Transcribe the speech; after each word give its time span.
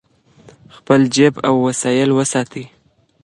خپل 0.75 0.99
جیب 1.15 1.33
او 1.47 1.55
وسایل 1.67 2.09
وساتئ. 2.13 2.65